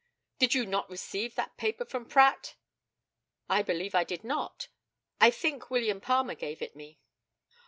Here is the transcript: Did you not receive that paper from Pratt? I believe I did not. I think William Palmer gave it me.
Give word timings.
Did 0.39 0.55
you 0.55 0.65
not 0.65 0.89
receive 0.89 1.35
that 1.35 1.57
paper 1.57 1.85
from 1.85 2.07
Pratt? 2.07 2.55
I 3.47 3.61
believe 3.61 3.93
I 3.93 4.03
did 4.03 4.23
not. 4.23 4.67
I 5.19 5.29
think 5.29 5.69
William 5.69 6.01
Palmer 6.01 6.33
gave 6.33 6.59
it 6.63 6.75
me. 6.75 6.97